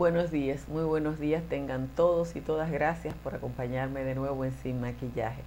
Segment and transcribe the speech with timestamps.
[0.00, 2.70] Buenos días, muy buenos días tengan todos y todas.
[2.70, 5.42] Gracias por acompañarme de nuevo en Sin Maquillaje.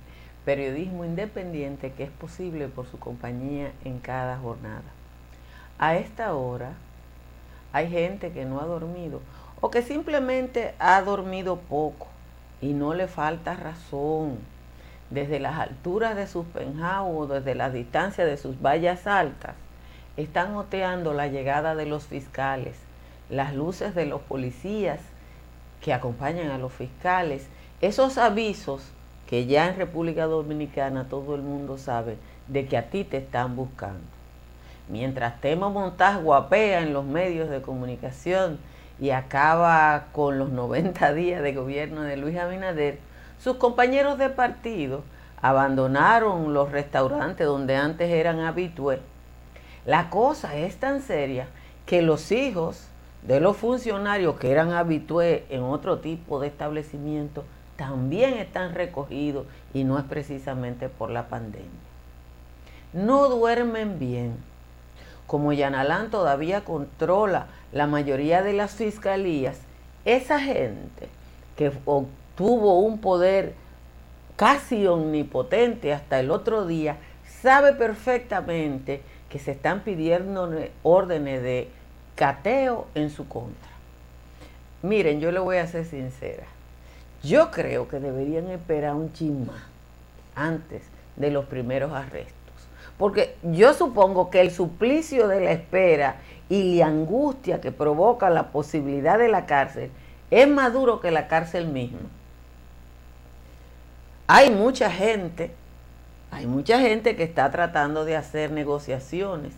[0.45, 4.83] Periodismo independiente que es posible por su compañía en cada jornada.
[5.79, 6.73] A esta hora
[7.71, 9.21] hay gente que no ha dormido
[9.59, 12.05] o que simplemente ha dormido poco
[12.61, 14.37] y no le falta razón.
[15.09, 19.55] Desde las alturas de sus penthouse o desde la distancia de sus vallas altas,
[20.15, 22.75] están oteando la llegada de los fiscales,
[23.33, 24.99] las luces de los policías
[25.81, 27.47] que acompañan a los fiscales,
[27.81, 28.83] esos avisos
[29.27, 33.55] que ya en República Dominicana todo el mundo sabe de que a ti te están
[33.55, 34.01] buscando.
[34.87, 38.59] Mientras Temo Montaz guapea en los medios de comunicación
[38.99, 42.99] y acaba con los 90 días de gobierno de Luis Abinader,
[43.39, 45.03] sus compañeros de partido
[45.41, 48.99] abandonaron los restaurantes donde antes eran habitués.
[49.85, 51.47] La cosa es tan seria
[51.85, 52.87] que los hijos
[53.27, 57.45] de los funcionarios que eran habitués en otro tipo de establecimiento
[57.77, 61.69] también están recogidos y no es precisamente por la pandemia.
[62.91, 64.37] No duermen bien.
[65.25, 69.59] Como Yanalán todavía controla la mayoría de las fiscalías,
[70.05, 71.07] esa gente
[71.55, 73.55] que obtuvo un poder
[74.35, 76.97] casi omnipotente hasta el otro día,
[77.41, 80.51] sabe perfectamente que se están pidiendo
[80.83, 81.69] órdenes de
[82.15, 83.69] cateo en su contra.
[84.81, 86.43] Miren, yo le voy a ser sincera.
[87.23, 89.67] Yo creo que deberían esperar un chisma
[90.35, 90.83] antes
[91.15, 92.33] de los primeros arrestos.
[92.97, 96.17] Porque yo supongo que el suplicio de la espera
[96.49, 99.89] y la angustia que provoca la posibilidad de la cárcel
[100.31, 102.09] es más duro que la cárcel misma.
[104.27, 105.51] Hay mucha gente,
[106.31, 109.53] hay mucha gente que está tratando de hacer negociaciones.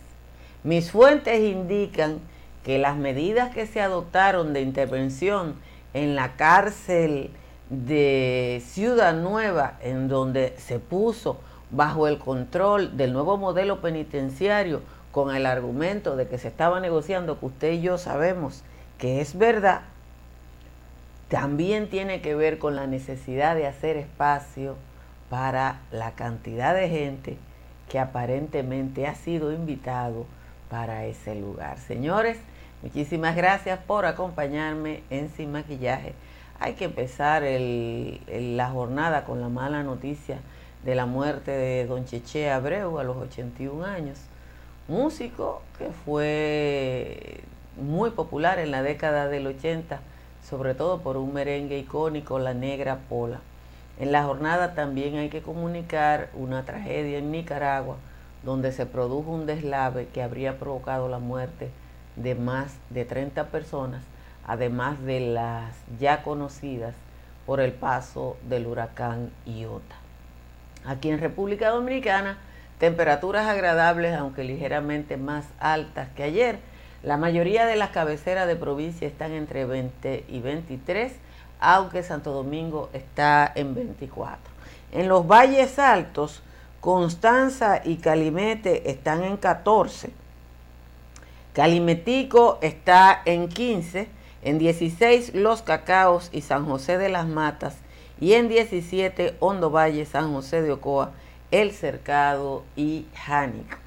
[0.63, 2.19] Mis fuentes indican
[2.65, 5.53] que las medidas que se adoptaron de intervención
[5.93, 7.29] en la cárcel
[7.69, 11.39] de Ciudad Nueva, en donde se puso
[11.69, 14.81] bajo el control del nuevo modelo penitenciario
[15.11, 18.63] con el argumento de que se estaba negociando, que usted y yo sabemos
[18.97, 19.81] que es verdad,
[21.29, 24.75] también tiene que ver con la necesidad de hacer espacio
[25.29, 27.37] para la cantidad de gente
[27.89, 30.25] que aparentemente ha sido invitado
[30.69, 31.77] para ese lugar.
[31.77, 32.39] Señores,
[32.85, 36.13] muchísimas gracias por acompañarme en Sin Maquillaje
[36.59, 40.40] hay que empezar la jornada con la mala noticia
[40.84, 44.19] de la muerte de don Cheche Abreu a los 81 años,
[44.88, 47.41] músico que fue
[47.75, 50.00] muy popular en la década del 80,
[50.47, 53.41] sobre todo por un merengue icónico, La Negra Pola.
[54.00, 57.97] En la jornada también hay que comunicar una tragedia en Nicaragua,
[58.44, 61.69] donde se produjo un deslave que habría provocado la muerte
[62.15, 64.01] de más de 30 personas
[64.47, 66.93] además de las ya conocidas
[67.45, 69.95] por el paso del huracán Iota.
[70.85, 72.37] Aquí en República Dominicana,
[72.79, 76.59] temperaturas agradables, aunque ligeramente más altas que ayer.
[77.03, 81.13] La mayoría de las cabeceras de provincia están entre 20 y 23,
[81.59, 84.39] aunque Santo Domingo está en 24.
[84.91, 86.41] En los valles altos,
[86.81, 90.25] Constanza y Calimete están en 14.
[91.55, 94.09] Calimetico está en 15
[94.41, 97.77] en 16 Los Cacaos y San José de las Matas
[98.19, 101.11] y en 17 Hondo Valle, San José de Ocoa,
[101.51, 103.77] El Cercado y Jánico.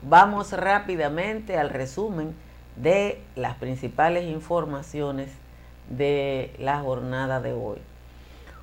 [0.00, 2.34] Vamos rápidamente al resumen
[2.76, 5.28] de las principales informaciones
[5.90, 7.76] de la jornada de hoy.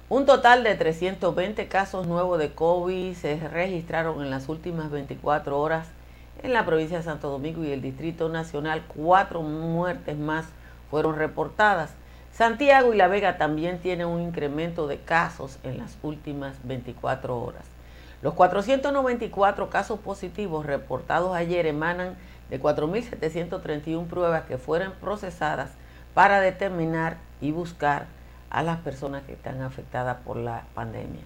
[0.09, 5.87] Un total de 320 casos nuevos de COVID se registraron en las últimas 24 horas
[6.45, 8.83] en la provincia de Santo Domingo y el Distrito Nacional.
[8.87, 10.45] Cuatro muertes más
[10.91, 11.91] fueron reportadas.
[12.31, 17.63] Santiago y La Vega también tienen un incremento de casos en las últimas 24 horas.
[18.21, 22.15] Los 494 casos positivos reportados ayer emanan
[22.49, 25.71] de 4.731 pruebas que fueron procesadas
[26.13, 28.05] para determinar y buscar
[28.51, 31.21] a las personas que están afectadas por la pandemia.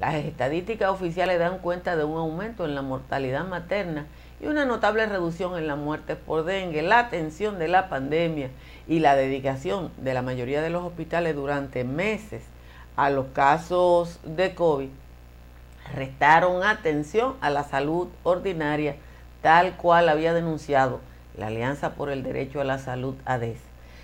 [0.00, 4.06] Las estadísticas oficiales dan cuenta de un aumento en la mortalidad materna
[4.44, 6.82] y una notable reducción en la muerte por dengue.
[6.82, 8.50] La atención de la pandemia
[8.86, 12.42] y la dedicación de la mayoría de los hospitales durante meses
[12.96, 14.90] a los casos de COVID
[15.94, 18.96] restaron atención a la salud ordinaria
[19.40, 21.00] tal cual había denunciado
[21.36, 23.58] la Alianza por el Derecho a la Salud ADES.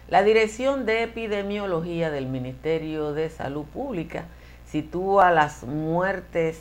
[0.09, 4.25] La Dirección de Epidemiología del Ministerio de Salud Pública
[4.67, 6.61] sitúa las muertes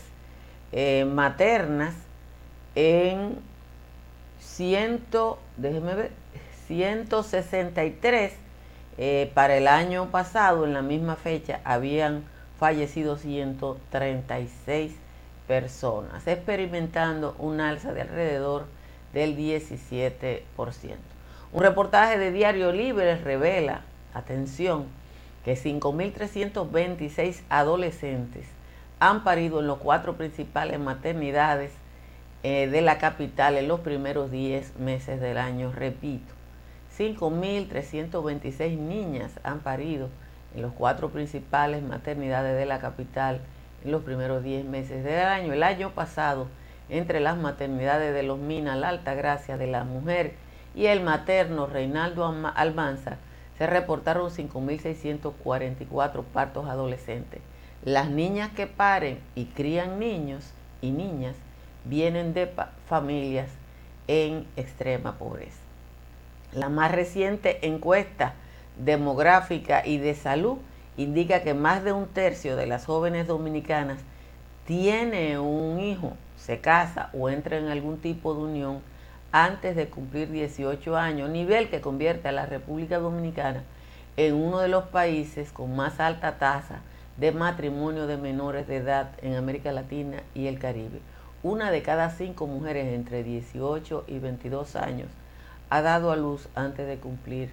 [0.72, 1.96] eh, maternas
[2.76, 3.49] en
[4.40, 5.02] 100,
[5.58, 6.12] déjeme ver,
[6.68, 8.34] 163
[9.02, 12.26] Eh, para el año pasado, en la misma fecha, habían
[12.60, 14.92] fallecido 136
[15.48, 18.66] personas, experimentando un alza de alrededor
[19.14, 20.44] del 17%.
[21.54, 23.84] Un reportaje de Diario Libre revela,
[24.14, 24.88] atención,
[25.46, 28.48] que 5.326 adolescentes
[29.00, 31.72] han parido en los cuatro principales maternidades
[32.42, 35.72] eh, de la capital en los primeros 10 meses del año.
[35.74, 36.34] Repito,
[36.98, 40.10] 5.326 niñas han parido
[40.56, 43.42] en los cuatro principales maternidades de la capital
[43.84, 45.54] en los primeros 10 meses del año.
[45.54, 46.48] El año pasado,
[46.90, 50.34] entre las maternidades de los Minas, la Alta Gracia de la Mujer
[50.76, 52.26] y el materno Reinaldo
[52.56, 53.18] Almanza,
[53.58, 57.42] se reportaron 5.644 partos adolescentes.
[57.84, 61.36] Las niñas que paren y crían niños y niñas
[61.86, 62.50] vienen de
[62.88, 63.48] familias
[64.08, 65.60] en extrema pobreza.
[66.54, 68.34] La más reciente encuesta
[68.78, 70.58] demográfica y de salud
[70.98, 74.00] indica que más de un tercio de las jóvenes dominicanas
[74.66, 78.82] tiene un hijo, se casa o entra en algún tipo de unión
[79.32, 83.64] antes de cumplir 18 años, nivel que convierte a la República Dominicana
[84.18, 86.82] en uno de los países con más alta tasa
[87.18, 91.00] de matrimonio de menores de edad en América Latina y el Caribe.
[91.42, 95.08] Una de cada cinco mujeres entre 18 y 22 años
[95.70, 97.50] ha dado a luz antes de cumplir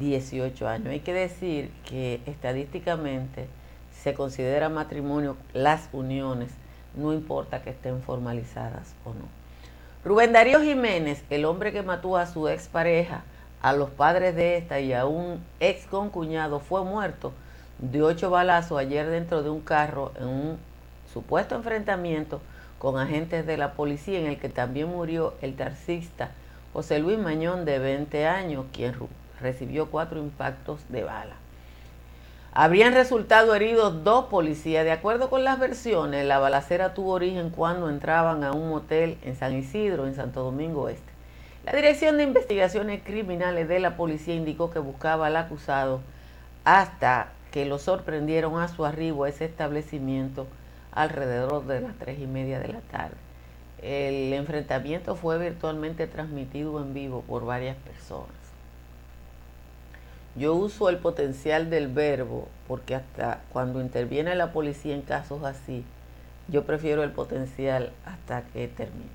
[0.00, 0.88] 18 años.
[0.88, 3.46] Hay que decir que estadísticamente
[3.92, 6.50] se considera matrimonio las uniones,
[6.96, 9.28] no importa que estén formalizadas o no.
[10.04, 13.22] Rubén Darío Jiménez, el hombre que mató a su expareja,
[13.62, 17.32] a los padres de esta y a un ex concuñado, fue muerto
[17.78, 20.58] de ocho balazos ayer dentro de un carro en un
[21.12, 22.40] supuesto enfrentamiento
[22.80, 26.30] con agentes de la policía en el que también murió el taxista
[26.72, 28.94] José Luis Mañón de 20 años, quien
[29.38, 31.34] recibió cuatro impactos de bala.
[32.52, 34.84] Habrían resultado heridos dos policías.
[34.84, 39.36] De acuerdo con las versiones, la balacera tuvo origen cuando entraban a un motel en
[39.36, 41.12] San Isidro, en Santo Domingo Este.
[41.66, 46.00] La Dirección de Investigaciones Criminales de la policía indicó que buscaba al acusado
[46.64, 50.46] hasta que lo sorprendieron a su arribo a ese establecimiento
[50.92, 53.16] alrededor de las tres y media de la tarde.
[53.82, 58.34] El enfrentamiento fue virtualmente transmitido en vivo por varias personas.
[60.36, 65.84] Yo uso el potencial del verbo porque hasta cuando interviene la policía en casos así,
[66.48, 69.10] yo prefiero el potencial hasta que termine,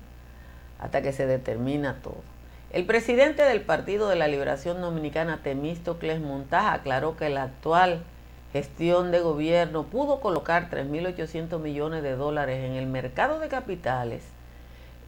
[0.78, 2.22] hasta que se determina todo.
[2.70, 8.02] El presidente del Partido de la Liberación Dominicana, Temístocles Montaja, aclaró que la actual
[8.56, 14.22] gestión de gobierno pudo colocar 3.800 millones de dólares en el mercado de capitales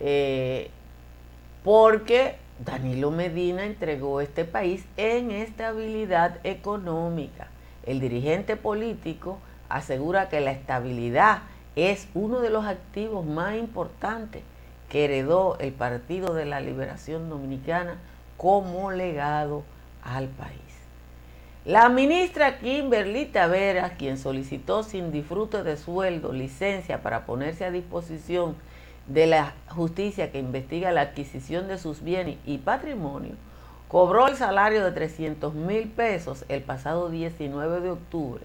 [0.00, 0.70] eh,
[1.64, 7.48] porque Danilo Medina entregó este país en estabilidad económica.
[7.84, 11.42] El dirigente político asegura que la estabilidad
[11.76, 14.42] es uno de los activos más importantes
[14.88, 17.98] que heredó el Partido de la Liberación Dominicana
[18.36, 19.62] como legado
[20.02, 20.67] al país.
[21.68, 28.56] La ministra Kimberly Taveras, quien solicitó sin disfrute de sueldo licencia para ponerse a disposición
[29.06, 33.32] de la justicia que investiga la adquisición de sus bienes y patrimonio,
[33.87, 38.44] cobró el salario de 300 mil pesos el pasado 19 de octubre,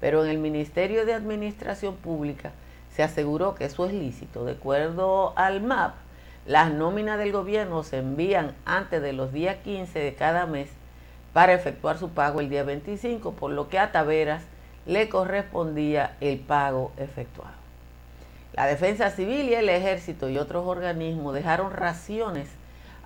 [0.00, 2.50] pero en el Ministerio de Administración Pública
[2.90, 4.44] se aseguró que eso es lícito.
[4.44, 5.94] De acuerdo al MAP,
[6.44, 10.70] las nóminas del gobierno se envían antes de los días 15 de cada mes
[11.34, 14.44] para efectuar su pago el día 25, por lo que a Taveras
[14.86, 17.52] le correspondía el pago efectuado.
[18.54, 22.48] La Defensa Civil y el Ejército y otros organismos dejaron raciones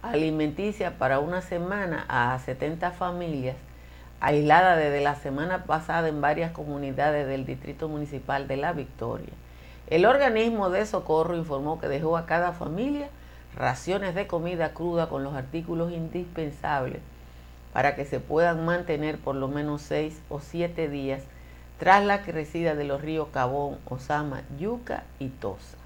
[0.03, 3.57] alimenticias para una semana a 70 familias
[4.21, 9.33] aisladas desde la semana pasada en varias comunidades del Distrito Municipal de La Victoria.
[9.89, 13.09] El organismo de socorro informó que dejó a cada familia
[13.57, 17.01] raciones de comida cruda con los artículos indispensables
[17.73, 21.23] para que se puedan mantener por lo menos seis o siete días
[21.79, 25.77] tras la crecida de los ríos Cabón, Osama, Yuca y Tosa.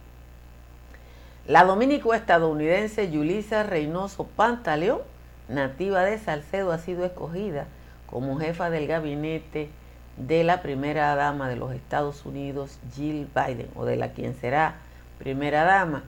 [1.46, 5.00] La dominico-estadounidense Yulisa Reynoso Pantaleón,
[5.48, 7.66] nativa de Salcedo, ha sido escogida
[8.06, 9.68] como jefa del gabinete
[10.16, 14.76] de la primera dama de los Estados Unidos, Jill Biden, o de la quien será
[15.18, 16.04] primera dama.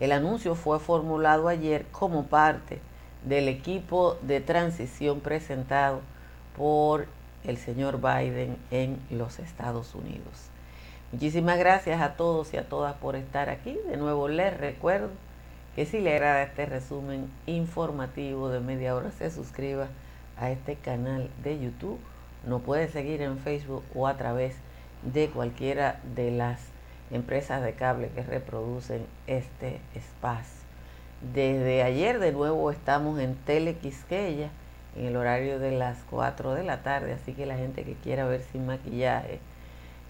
[0.00, 2.80] El anuncio fue formulado ayer como parte
[3.24, 6.00] del equipo de transición presentado
[6.56, 7.06] por
[7.44, 10.50] el señor Biden en los Estados Unidos.
[11.12, 13.78] Muchísimas gracias a todos y a todas por estar aquí.
[13.88, 15.10] De nuevo les recuerdo
[15.74, 19.88] que si le agrada este resumen informativo de media hora, se suscriba
[20.36, 21.98] a este canal de YouTube
[22.46, 24.54] nos puede seguir en Facebook o a través
[25.02, 26.60] de cualquiera de las
[27.10, 30.67] empresas de cable que reproducen este espacio.
[31.20, 34.50] Desde ayer de nuevo estamos en Telequisqueya
[34.96, 38.24] en el horario de las 4 de la tarde, así que la gente que quiera
[38.26, 39.40] ver sin maquillaje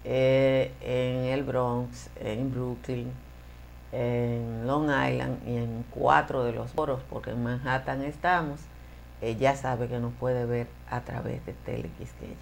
[0.03, 3.11] eh, en el Bronx, en Brooklyn,
[3.91, 8.59] en Long Island y en cuatro de los foros, porque en Manhattan estamos,
[9.21, 12.35] eh, ya sabe que nos puede ver a través de Telequisqueya.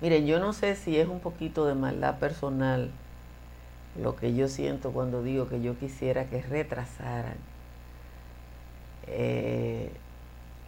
[0.00, 2.90] Miren, yo no sé si es un poquito de maldad personal
[4.00, 7.36] lo que yo siento cuando digo que yo quisiera que retrasaran
[9.06, 9.90] eh,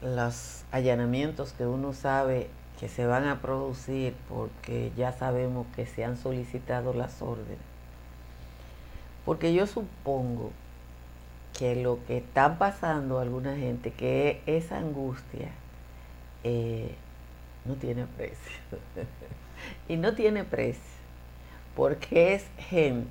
[0.03, 6.05] los allanamientos que uno sabe que se van a producir porque ya sabemos que se
[6.05, 7.59] han solicitado las órdenes.
[9.25, 10.53] Porque yo supongo
[11.59, 15.49] que lo que está pasando a alguna gente, que esa angustia,
[16.45, 16.95] eh,
[17.65, 18.61] no tiene precio.
[19.89, 20.96] y no tiene precio
[21.77, 23.11] porque es gente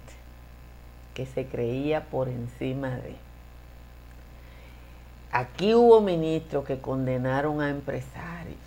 [1.14, 3.16] que se creía por encima de.
[5.32, 8.58] Aquí hubo ministros que condenaron a empresarios.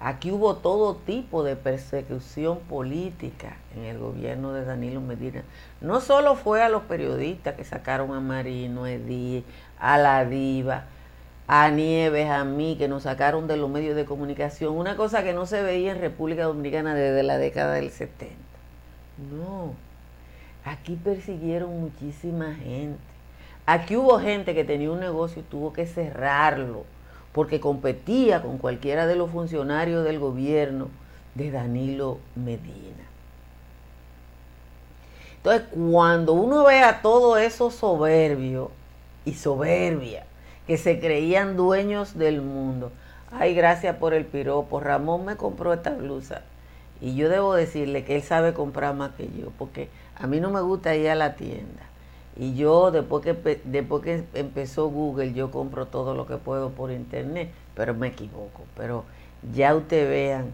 [0.00, 5.44] Aquí hubo todo tipo de persecución política en el gobierno de Danilo Medina.
[5.80, 9.44] No solo fue a los periodistas que sacaron a Marino, Edí,
[9.78, 10.84] a la diva,
[11.46, 14.74] a Nieves, a mí, que nos sacaron de los medios de comunicación.
[14.74, 18.49] Una cosa que no se veía en República Dominicana desde la década del 70.
[19.28, 19.74] No,
[20.64, 22.98] aquí persiguieron muchísima gente.
[23.66, 26.84] Aquí hubo gente que tenía un negocio y tuvo que cerrarlo
[27.32, 30.88] porque competía con cualquiera de los funcionarios del gobierno
[31.34, 33.04] de Danilo Medina.
[35.36, 38.70] Entonces, cuando uno ve a todo eso soberbio
[39.24, 40.24] y soberbia,
[40.66, 42.90] que se creían dueños del mundo,
[43.30, 46.42] ay, gracias por el piropo, Ramón me compró esta blusa
[47.00, 50.50] y yo debo decirle que él sabe comprar más que yo, porque a mí no
[50.50, 51.82] me gusta ir a la tienda.
[52.36, 56.90] Y yo, después que, después que empezó Google, yo compro todo lo que puedo por
[56.90, 58.62] internet, pero me equivoco.
[58.76, 59.04] Pero
[59.52, 60.52] ya ustedes vean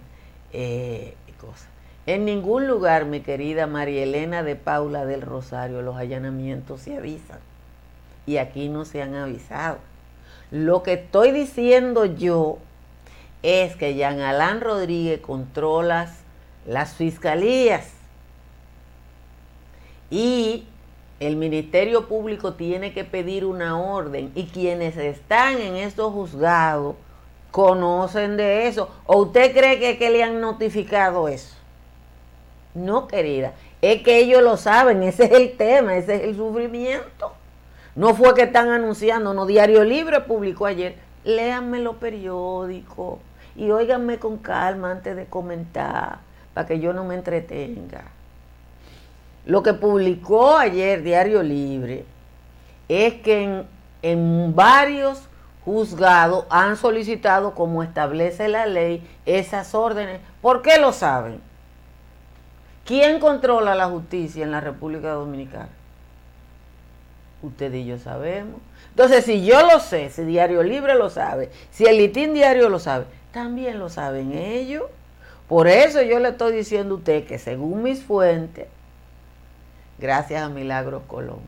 [0.52, 1.68] eh, cosas.
[2.06, 7.38] En ningún lugar, mi querida María Elena de Paula del Rosario, los allanamientos se avisan.
[8.26, 9.78] Y aquí no se han avisado.
[10.50, 12.58] Lo que estoy diciendo yo
[13.42, 16.08] es que Jean Alain Rodríguez controla
[16.66, 17.90] las fiscalías.
[20.10, 20.66] Y
[21.18, 26.96] el Ministerio Público tiene que pedir una orden y quienes están en estos juzgados
[27.50, 28.90] conocen de eso.
[29.06, 31.56] ¿O usted cree que, que le han notificado eso?
[32.74, 37.32] No, querida, es que ellos lo saben, ese es el tema, ese es el sufrimiento.
[37.94, 43.20] No fue que están anunciando, no, Diario Libre publicó ayer, léanme los periódicos
[43.56, 46.25] y óiganme con calma antes de comentar
[46.56, 48.04] para que yo no me entretenga.
[49.44, 52.06] Lo que publicó ayer Diario Libre
[52.88, 53.66] es que
[54.00, 55.28] en, varios
[55.66, 60.22] juzgados han solicitado, como establece la ley, esas órdenes.
[60.40, 61.42] ¿Por qué lo saben?
[62.86, 65.68] ¿Quién controla la justicia en la República Dominicana?
[67.42, 68.62] Usted y yo sabemos.
[68.92, 72.78] Entonces, si yo lo sé, si Diario Libre lo sabe, si el Litín Diario lo
[72.78, 74.84] sabe, también lo saben ellos.
[75.48, 78.66] Por eso yo le estoy diciendo a usted que según mis fuentes,
[79.98, 81.40] gracias a Milagros Colón,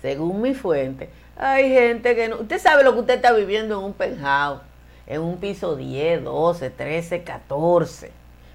[0.00, 2.36] según mis fuentes, hay gente que no...
[2.36, 4.62] Usted sabe lo que usted está viviendo en un penthouse,
[5.06, 8.12] en un piso 10, 12, 13, 14,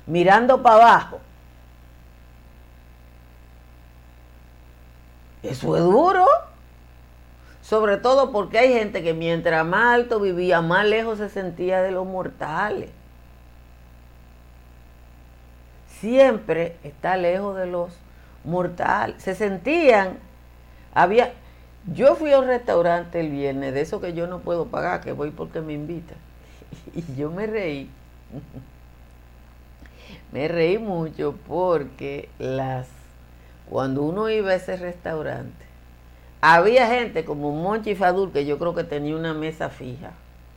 [0.08, 1.20] mirando para abajo.
[5.44, 6.26] Eso es duro.
[7.62, 11.92] Sobre todo porque hay gente que mientras más alto vivía, más lejos se sentía de
[11.92, 12.90] los mortales
[16.02, 17.94] siempre está lejos de los
[18.44, 19.22] mortales.
[19.24, 20.18] Se sentían,
[20.94, 21.32] había,
[21.94, 25.14] yo fui a un restaurante el viernes, de eso que yo no puedo pagar, que
[25.14, 26.18] voy porque me invitan.
[26.94, 27.90] Y yo me reí.
[30.34, 32.88] Me reí mucho porque las
[33.70, 35.66] cuando uno iba a ese restaurante,
[36.42, 40.12] había gente como Monchi Fadul, que yo creo que tenía una mesa fija.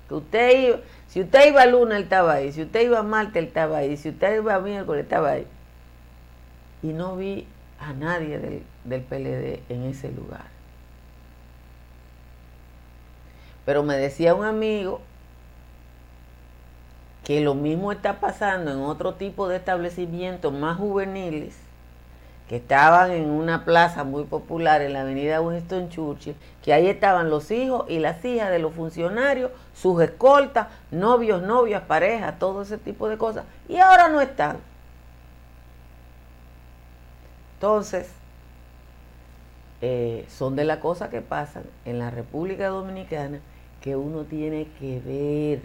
[0.09, 0.77] Que usted iba,
[1.09, 2.53] si usted iba a luna, él estaba ahí.
[2.53, 3.97] Si usted iba a Marte, él estaba ahí.
[3.97, 5.47] Si usted iba a miércoles, estaba ahí.
[6.83, 7.47] Y no vi
[7.79, 10.47] a nadie del, del PLD en ese lugar.
[13.65, 15.01] Pero me decía un amigo
[17.25, 21.57] que lo mismo está pasando en otro tipo de establecimientos más juveniles,
[22.49, 27.31] que estaban en una plaza muy popular en la avenida Winston Churchill, que ahí estaban
[27.31, 32.77] los hijos y las hijas de los funcionarios, sus escoltas, novios, novias, parejas, todo ese
[32.77, 34.59] tipo de cosas, y ahora no están.
[37.55, 38.11] Entonces,
[39.81, 43.41] eh, son de las cosas que pasan en la República Dominicana
[43.81, 45.63] que uno tiene que ver.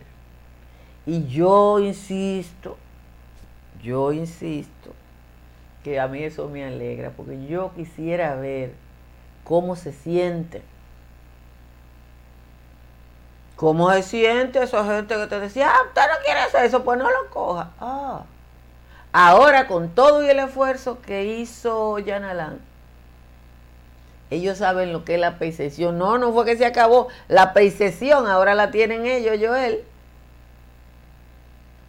[1.06, 2.78] Y yo insisto,
[3.82, 4.92] yo insisto,
[5.84, 8.74] que a mí eso me alegra, porque yo quisiera ver
[9.44, 10.62] cómo se siente.
[13.56, 16.84] ¿Cómo se siente esa gente que te decía, ah, usted no quiere hacer eso?
[16.84, 17.72] Pues no lo coja.
[17.80, 18.24] Ah.
[19.12, 22.62] Ahora, con todo y el esfuerzo que hizo Jan Alain,
[24.30, 25.98] ellos saben lo que es la percepción.
[25.98, 27.08] No, no fue que se acabó.
[27.28, 29.84] La percepción ahora la tienen ellos, Joel.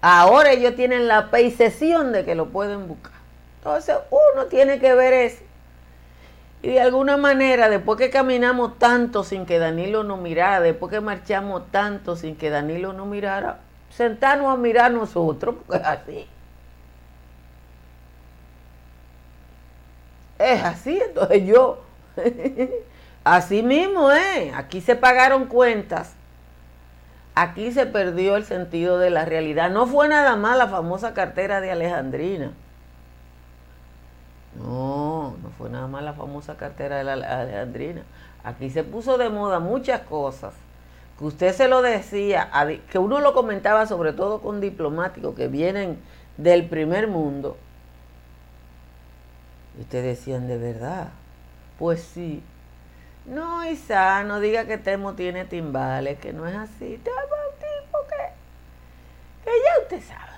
[0.01, 3.20] Ahora ellos tienen la percepción de que lo pueden buscar.
[3.61, 5.43] Entonces uno tiene que ver eso.
[6.63, 11.01] Y de alguna manera, después que caminamos tanto sin que Danilo nos mirara, después que
[11.01, 16.27] marchamos tanto sin que Danilo nos mirara, sentarnos a mirar nosotros, porque es así.
[20.39, 21.83] Es así, entonces yo,
[23.25, 26.15] así mismo es, aquí se pagaron cuentas,
[27.35, 29.71] aquí se perdió el sentido de la realidad.
[29.71, 32.53] No fue nada más la famosa cartera de Alejandrina.
[34.57, 38.03] No, no fue nada más la famosa cartera de la Alejandrina.
[38.43, 40.55] Aquí se puso de moda muchas cosas
[41.19, 42.51] que usted se lo decía,
[42.91, 45.99] que uno lo comentaba sobre todo con diplomáticos que vienen
[46.39, 47.59] del primer mundo.
[49.77, 51.09] Y ustedes decían, ¿de verdad?
[51.79, 52.43] Pues sí.
[53.27, 56.99] No, Isa, no diga que Temo tiene timbales, que no es así.
[57.05, 60.30] Temo un tipo que, que ya usted sabe.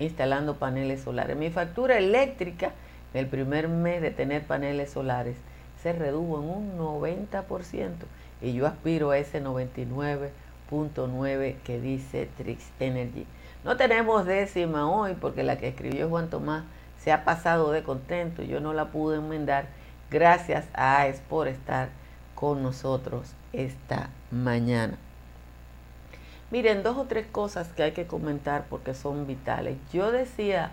[0.00, 1.36] instalando paneles solares.
[1.36, 2.72] Mi factura eléctrica
[3.14, 5.36] en el primer mes de tener paneles solares
[5.80, 7.92] se redujo en un 90%
[8.42, 9.40] y yo aspiro a ese
[10.70, 13.26] 99.9 que dice Trix Energy.
[13.64, 16.64] No tenemos décima hoy porque la que escribió Juan Tomás
[16.98, 18.42] se ha pasado de contento.
[18.42, 19.66] Yo no la pude enmendar.
[20.10, 21.88] Gracias a AES por estar
[22.34, 24.96] con nosotros esta mañana.
[26.50, 29.76] Miren, dos o tres cosas que hay que comentar porque son vitales.
[29.92, 30.72] Yo decía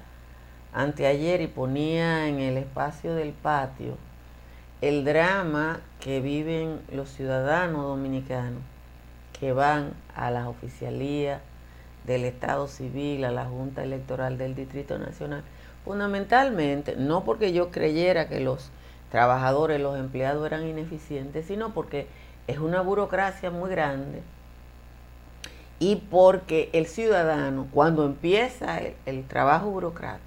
[0.74, 3.96] anteayer y ponía en el espacio del patio
[4.82, 8.62] el drama que viven los ciudadanos dominicanos
[9.40, 11.42] que van a las oficialías
[12.06, 15.44] del Estado Civil a la Junta Electoral del Distrito Nacional,
[15.84, 18.72] fundamentalmente no porque yo creyera que los
[19.12, 22.08] trabajadores, los empleados eran ineficientes, sino porque
[22.48, 24.22] es una burocracia muy grande
[25.80, 30.27] y porque el ciudadano, cuando empieza el, trabajo burocrático,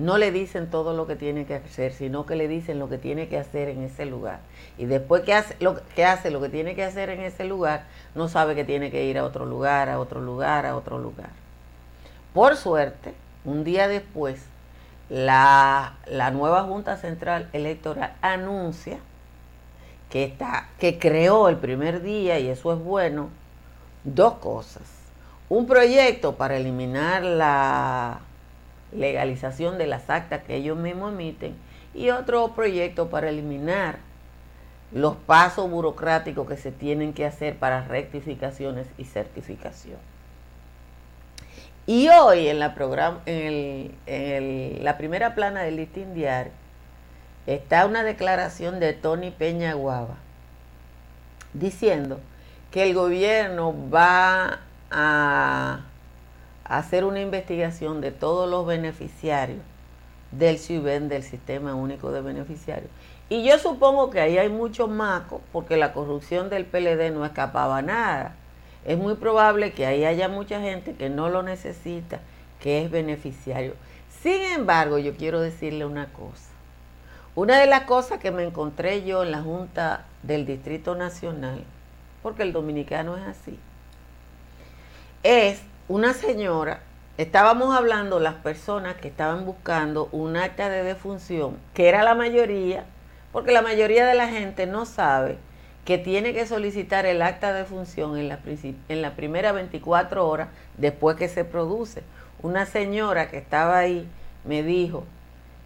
[0.00, 2.96] no le dicen todo lo que tiene que hacer, sino que le dicen lo que
[2.96, 4.40] tiene que hacer en ese lugar.
[4.78, 7.84] Y después que hace lo que, hace, lo que tiene que hacer en ese lugar,
[8.14, 11.28] no sabe que tiene que ir a otro lugar, a otro lugar, a otro lugar.
[12.32, 13.12] Por suerte,
[13.44, 14.42] un día después,
[15.10, 18.98] la, la nueva Junta Central Electoral anuncia
[20.08, 23.28] que, está, que creó el primer día, y eso es bueno,
[24.04, 24.82] dos cosas.
[25.50, 28.20] Un proyecto para eliminar la
[28.92, 31.54] legalización de las actas que ellos mismos emiten
[31.94, 33.98] y otro proyecto para eliminar
[34.92, 39.98] los pasos burocráticos que se tienen que hacer para rectificaciones y certificación.
[41.86, 42.74] Y hoy en la,
[43.26, 46.52] en, la primera plana del listín diario
[47.46, 50.16] está una declaración de Tony Peña Guava
[51.52, 52.20] diciendo
[52.70, 55.80] que el gobierno va a
[56.70, 59.60] hacer una investigación de todos los beneficiarios
[60.30, 62.90] del CIBEN, del Sistema Único de Beneficiarios.
[63.28, 67.82] Y yo supongo que ahí hay mucho maco, porque la corrupción del PLD no escapaba
[67.82, 68.36] nada.
[68.84, 72.20] Es muy probable que ahí haya mucha gente que no lo necesita
[72.60, 73.74] que es beneficiario.
[74.22, 76.50] Sin embargo, yo quiero decirle una cosa.
[77.34, 81.64] Una de las cosas que me encontré yo en la Junta del Distrito Nacional,
[82.22, 83.58] porque el dominicano es así,
[85.22, 86.82] es una señora,
[87.18, 92.84] estábamos hablando las personas que estaban buscando un acta de defunción, que era la mayoría,
[93.32, 95.36] porque la mayoría de la gente no sabe
[95.84, 98.38] que tiene que solicitar el acta de defunción en la,
[98.88, 102.04] en la primera 24 horas después que se produce.
[102.40, 104.06] Una señora que estaba ahí
[104.44, 105.02] me dijo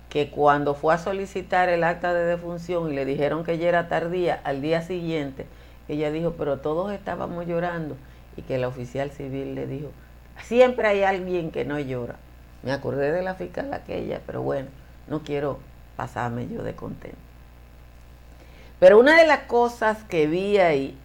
[0.08, 3.88] que cuando fue a solicitar el acta de defunción y le dijeron que ya era
[3.88, 5.44] tardía, al día siguiente,
[5.86, 7.98] ella dijo, pero todos estábamos llorando
[8.38, 9.90] y que la oficial civil le dijo,
[10.42, 12.16] siempre hay alguien que no llora.
[12.62, 14.68] Me acordé de la fiscal aquella, pero bueno,
[15.08, 15.58] no quiero
[15.96, 17.18] pasarme yo de contento.
[18.80, 20.98] Pero una de las cosas que vi ahí,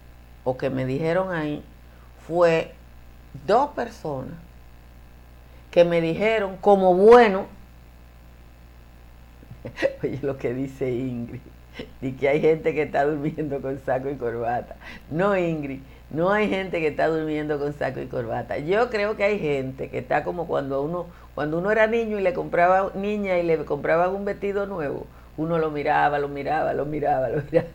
[0.44, 1.62] o que me dijeron ahí,
[2.26, 2.74] fue
[3.46, 4.34] dos personas
[5.70, 7.46] que me dijeron como bueno,
[10.02, 11.40] oye lo que dice Ingrid,
[12.02, 14.76] y que hay gente que está durmiendo con saco y corbata.
[15.10, 18.58] No, Ingrid, no hay gente que está durmiendo con saco y corbata.
[18.58, 22.22] Yo creo que hay gente que está como cuando uno, cuando uno era niño y
[22.22, 26.86] le compraba niña y le compraba un vestido nuevo, uno lo miraba, lo miraba, lo
[26.86, 27.68] miraba, lo miraba.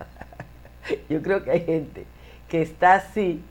[1.10, 2.06] Yo creo que hay gente
[2.48, 3.42] que está así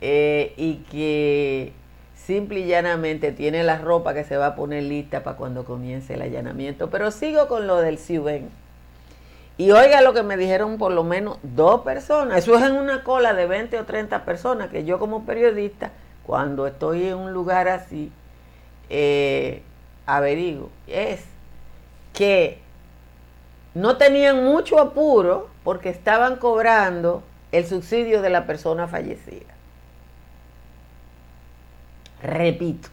[0.00, 1.72] eh, y que
[2.14, 6.14] simple y llanamente tiene la ropa que se va a poner lista para cuando comience
[6.14, 6.90] el allanamiento.
[6.90, 8.50] Pero sigo con lo del Ciuben.
[9.58, 12.38] Y oiga lo que me dijeron por lo menos dos personas.
[12.38, 15.92] Eso es en una cola de 20 o 30 personas que yo como periodista,
[16.24, 18.12] cuando estoy en un lugar así,
[18.90, 19.62] eh,
[20.04, 20.70] averigo.
[20.86, 21.24] Es
[22.12, 22.60] que
[23.74, 29.54] no tenían mucho apuro porque estaban cobrando el subsidio de la persona fallecida.
[32.22, 32.88] Repito,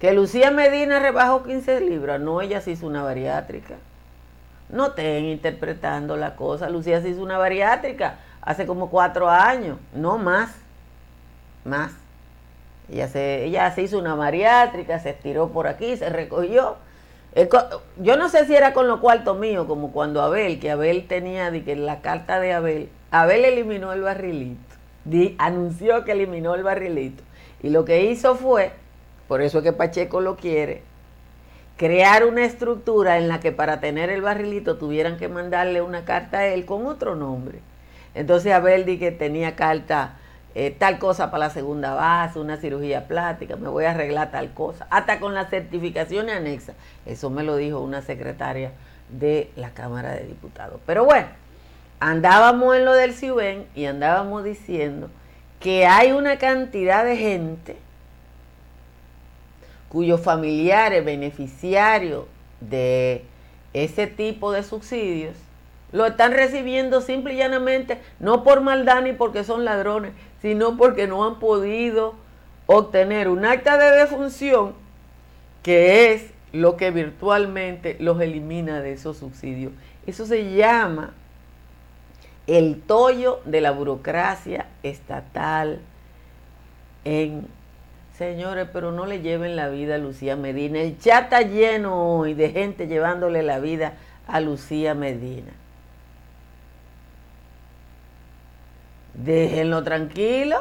[0.00, 3.76] que Lucía Medina rebajó 15 libras, no, ella se hizo una bariátrica.
[4.72, 6.68] No estén interpretando la cosa.
[6.68, 10.50] Lucía se hizo una bariátrica hace como cuatro años, no más,
[11.64, 11.92] más.
[12.90, 16.76] Ella se, ella se hizo una bariátrica, se estiró por aquí, se recogió.
[17.98, 21.50] Yo no sé si era con lo cuarto mío, como cuando Abel, que Abel tenía
[21.50, 24.74] de que la carta de Abel, Abel eliminó el barrilito,
[25.38, 27.22] anunció que eliminó el barrilito.
[27.62, 28.72] Y lo que hizo fue,
[29.28, 30.82] por eso es que Pacheco lo quiere,
[31.82, 36.38] crear una estructura en la que para tener el barrilito tuvieran que mandarle una carta
[36.38, 37.58] a él con otro nombre.
[38.14, 40.14] Entonces Abel di que tenía carta
[40.54, 44.54] eh, tal cosa para la segunda base, una cirugía plástica, me voy a arreglar tal
[44.54, 46.74] cosa, hasta con la certificación anexa.
[47.04, 48.70] Eso me lo dijo una secretaria
[49.08, 50.80] de la Cámara de Diputados.
[50.86, 51.26] Pero bueno,
[51.98, 55.10] andábamos en lo del CIUBEN y andábamos diciendo
[55.58, 57.76] que hay una cantidad de gente
[59.92, 62.24] cuyos familiares beneficiarios
[62.60, 63.26] de
[63.74, 65.36] ese tipo de subsidios
[65.92, 71.06] lo están recibiendo simple y llanamente, no por maldad ni porque son ladrones, sino porque
[71.06, 72.14] no han podido
[72.64, 74.72] obtener un acta de defunción
[75.62, 79.74] que es lo que virtualmente los elimina de esos subsidios.
[80.06, 81.12] Eso se llama
[82.46, 85.80] el tollo de la burocracia estatal
[87.04, 87.46] en
[88.16, 90.80] Señores, pero no le lleven la vida a Lucía Medina.
[90.80, 93.94] El chat está lleno hoy de gente llevándole la vida
[94.26, 95.52] a Lucía Medina.
[99.14, 100.58] Déjenlo tranquilo,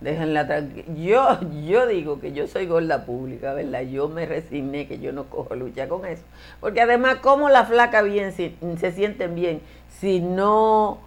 [0.00, 0.84] déjenla tranquila.
[0.94, 3.82] Yo, yo digo que yo soy gorda pública, ¿verdad?
[3.82, 6.22] Yo me resigné que yo no cojo lucha con eso.
[6.60, 9.62] Porque además, ¿cómo la flaca bien se, se sienten bien
[10.00, 10.98] si no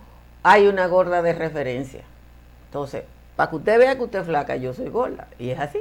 [0.42, 2.02] hay una gorda de referencia?
[2.66, 3.04] Entonces,
[3.36, 5.28] para que usted vea que usted es flaca, yo soy gorda.
[5.40, 5.80] Y es así.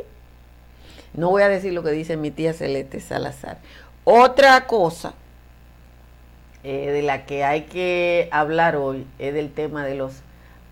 [1.15, 3.59] No voy a decir lo que dice mi tía Celeste Salazar.
[4.05, 5.15] Otra cosa
[6.65, 10.23] eh, de la que hay que hablar hoy es del tema de los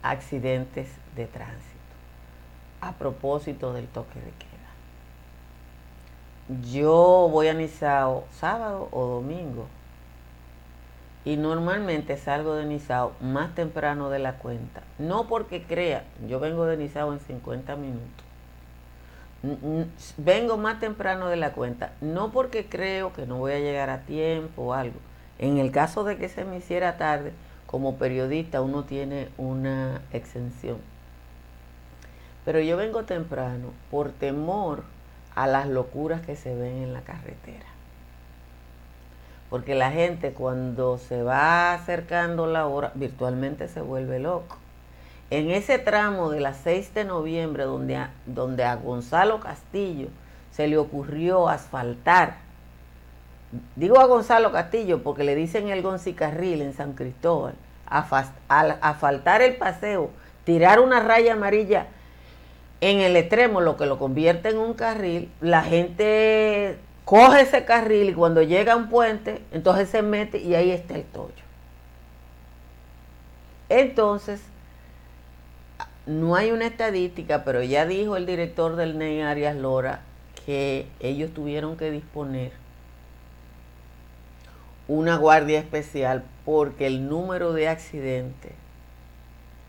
[0.03, 1.61] accidentes de tránsito.
[2.81, 4.51] A propósito del toque de queda.
[6.73, 9.67] Yo voy a Nizao sábado o domingo
[11.31, 14.83] y normalmente salgo de Nizao más temprano de la cuenta.
[14.99, 18.25] No porque crea, yo vengo de Nizao en 50 minutos.
[20.17, 24.01] Vengo más temprano de la cuenta, no porque creo que no voy a llegar a
[24.01, 24.99] tiempo o algo.
[25.39, 27.33] En el caso de que se me hiciera tarde,
[27.67, 30.79] como periodista uno tiene una exención.
[32.45, 34.83] Pero yo vengo temprano por temor
[35.37, 37.70] a las locuras que se ven en la carretera.
[39.51, 44.57] Porque la gente cuando se va acercando la hora, virtualmente se vuelve loco.
[45.31, 50.09] En ese tramo de la 6 de noviembre, donde a, donde a Gonzalo Castillo
[50.53, 52.37] se le ocurrió asfaltar.
[53.75, 57.55] Digo a Gonzalo Castillo porque le dicen el Goncicarril en San Cristóbal,
[58.49, 60.11] al asfaltar el paseo,
[60.45, 61.89] tirar una raya amarilla
[62.81, 66.79] en el extremo, lo que lo convierte en un carril, la gente
[67.11, 70.95] coge ese carril y cuando llega a un puente, entonces se mete y ahí está
[70.95, 71.43] el tollo.
[73.69, 74.41] Entonces,
[76.07, 80.03] no hay una estadística, pero ya dijo el director del NEI Arias Lora
[80.47, 82.53] que ellos tuvieron que disponer
[84.87, 88.53] una guardia especial porque el número de accidentes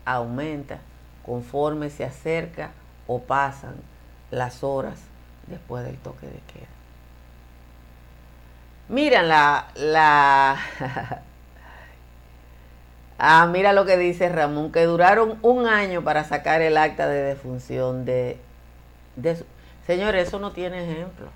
[0.04, 0.78] aumenta
[1.26, 2.70] conforme se acerca
[3.08, 3.74] o pasan
[4.30, 5.00] las horas
[5.48, 6.81] después del toque de queda.
[8.88, 10.58] Mira la, la
[13.18, 17.22] ah, mira lo que dice Ramón, que duraron un año para sacar el acta de
[17.22, 18.38] defunción de,
[19.16, 19.44] de
[19.86, 21.28] Señores, eso no tiene ejemplo.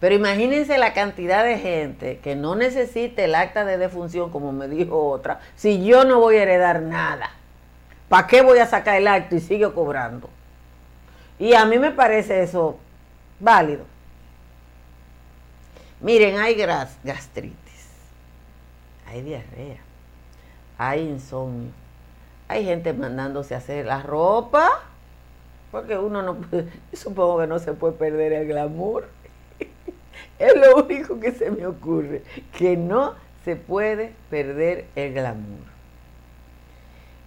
[0.00, 4.68] Pero imagínense la cantidad de gente que no necesite el acta de defunción, como me
[4.68, 7.30] dijo otra, si yo no voy a heredar nada.
[8.08, 10.30] ¿Para qué voy a sacar el acto y sigo cobrando?
[11.38, 12.78] Y a mí me parece eso
[13.40, 13.84] válido.
[16.00, 17.88] Miren, hay gastritis,
[19.06, 19.78] hay diarrea,
[20.76, 21.70] hay insomnio,
[22.48, 24.68] hay gente mandándose a hacer la ropa,
[25.70, 29.08] porque uno no puede, supongo que no se puede perder el glamour.
[30.38, 32.22] es lo único que se me ocurre,
[32.58, 35.76] que no se puede perder el glamour.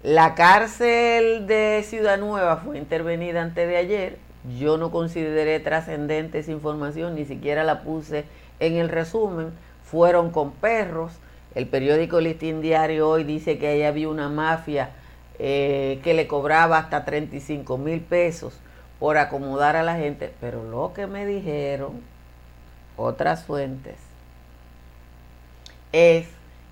[0.03, 4.17] La cárcel de Ciudad Nueva fue intervenida antes de ayer.
[4.58, 8.23] Yo no consideré trascendente esa información, ni siquiera la puse
[8.60, 9.52] en el resumen,
[9.84, 11.13] fueron con perros.
[11.56, 14.91] El periódico Listín Diario hoy dice que ahí había una mafia
[15.39, 18.54] eh, que le cobraba hasta 35 mil pesos
[19.00, 20.34] por acomodar a la gente.
[20.39, 22.02] Pero lo que me dijeron
[22.98, 23.95] otras fuentes
[25.91, 26.28] es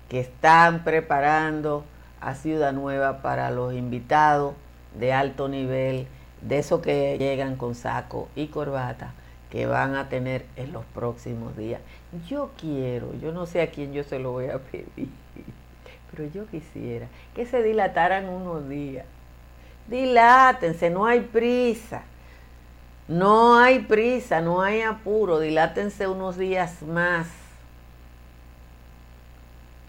[0.08, 1.84] que están preparando
[2.20, 4.54] a Ciudad Nueva para los invitados
[4.98, 6.06] de alto nivel,
[6.40, 9.12] de esos que llegan con saco y corbata
[9.50, 11.80] que van a tener en los próximos días.
[12.28, 15.08] Yo quiero, yo no sé a quién yo se lo voy a pedir,
[16.10, 19.06] pero yo quisiera que se dilataran unos días.
[19.86, 22.02] Dilátense, no hay prisa.
[23.06, 27.26] No hay prisa, no hay apuro, dilátense unos días más.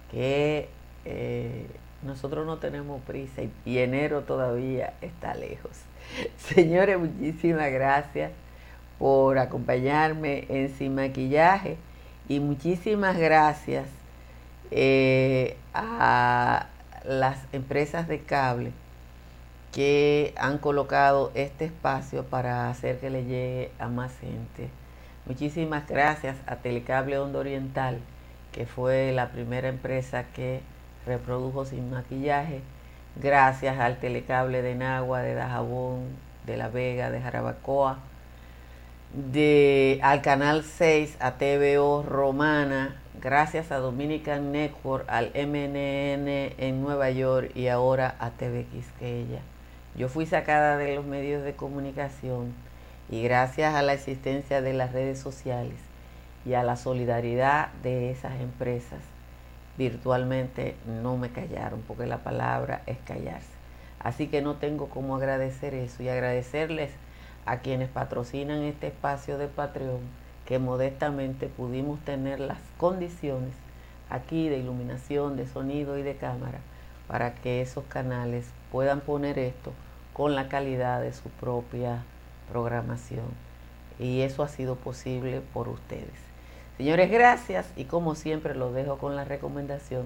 [0.10, 0.70] Que
[1.04, 1.68] eh,
[2.02, 5.72] nosotros no tenemos prisa y enero todavía está lejos.
[6.38, 8.32] Señores, muchísimas gracias
[9.00, 11.78] por acompañarme en Sin Maquillaje
[12.28, 13.88] y muchísimas gracias
[14.70, 16.68] eh, a
[17.06, 18.72] las empresas de cable
[19.72, 24.70] que han colocado este espacio para hacer que le llegue a más gente.
[25.26, 28.00] Muchísimas gracias a Telecable Hondo Oriental,
[28.52, 30.62] que fue la primera empresa que
[31.06, 32.62] reprodujo sin maquillaje.
[33.16, 36.08] Gracias al Telecable de Nagua, de Dajabón,
[36.46, 38.00] de La Vega, de Jarabacoa,
[39.14, 47.10] de, al Canal 6, a TVO Romana, gracias a Dominican Network, al MNN en Nueva
[47.10, 49.40] York y ahora a TV Quisqueya.
[49.96, 52.54] Yo fui sacada de los medios de comunicación
[53.10, 55.80] y gracias a la existencia de las redes sociales
[56.46, 59.00] y a la solidaridad de esas empresas,
[59.78, 63.50] virtualmente no me callaron, porque la palabra es callarse.
[64.00, 66.92] Así que no tengo cómo agradecer eso y agradecerles
[67.50, 70.02] a quienes patrocinan este espacio de Patreon,
[70.46, 73.56] que modestamente pudimos tener las condiciones
[74.08, 76.60] aquí de iluminación, de sonido y de cámara,
[77.08, 79.74] para que esos canales puedan poner esto
[80.14, 82.04] con la calidad de su propia
[82.52, 83.26] programación.
[83.98, 86.20] Y eso ha sido posible por ustedes.
[86.78, 90.06] Señores, gracias y como siempre los dejo con la recomendación